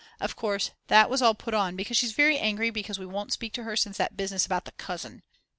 [0.19, 3.53] Of course that was all put on, but she's very angry because we won't speak
[3.53, 5.21] to her since that business about the _cousin!